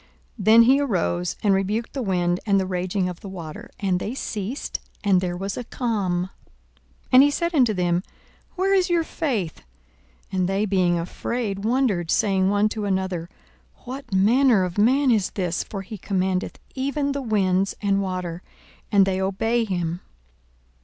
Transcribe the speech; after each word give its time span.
Then 0.39 0.63
he 0.63 0.79
arose, 0.81 1.35
and 1.43 1.53
rebuked 1.53 1.93
the 1.93 2.01
wind 2.01 2.39
and 2.43 2.59
the 2.59 2.65
raging 2.65 3.07
of 3.07 3.19
the 3.19 3.29
water: 3.29 3.69
and 3.79 3.99
they 3.99 4.15
ceased, 4.15 4.79
and 5.03 5.21
there 5.21 5.37
was 5.37 5.57
a 5.57 5.63
calm. 5.63 6.23
42:008:025 6.23 6.29
And 7.11 7.21
he 7.21 7.29
said 7.29 7.53
unto 7.53 7.73
them, 7.75 8.03
Where 8.55 8.73
is 8.73 8.89
your 8.89 9.03
faith? 9.03 9.61
And 10.31 10.49
they 10.49 10.65
being 10.65 10.97
afraid 10.97 11.63
wondered, 11.63 12.09
saying 12.09 12.49
one 12.49 12.67
to 12.69 12.85
another, 12.85 13.29
What 13.83 14.11
manner 14.11 14.63
of 14.63 14.79
man 14.79 15.11
is 15.11 15.29
this! 15.29 15.63
for 15.63 15.83
he 15.83 15.99
commandeth 15.99 16.57
even 16.73 17.11
the 17.11 17.21
winds 17.21 17.75
and 17.79 18.01
water, 18.01 18.41
and 18.91 19.05
they 19.05 19.21
obey 19.21 19.65
him. 19.65 20.01